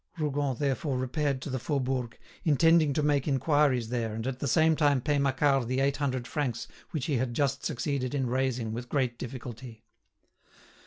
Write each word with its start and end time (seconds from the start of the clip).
Rougon 0.17 0.55
therefore 0.57 0.97
repaired 0.97 1.43
to 1.43 1.51
the 1.51 1.59
Faubourg, 1.59 2.17
intending 2.43 2.91
to 2.93 3.03
make 3.03 3.27
inquiries 3.27 3.89
there 3.89 4.15
and 4.15 4.25
at 4.25 4.39
the 4.39 4.47
same 4.47 4.75
time 4.75 4.99
pay 4.99 5.19
Macquart 5.19 5.67
the 5.67 5.79
eight 5.79 5.97
hundred 5.97 6.25
francs 6.25 6.67
which 6.89 7.05
he 7.05 7.17
had 7.17 7.35
just 7.35 7.63
succeeded 7.63 8.15
in 8.15 8.25
raising 8.25 8.71
with 8.73 8.89
great 8.89 9.19
difficulty. 9.19 9.83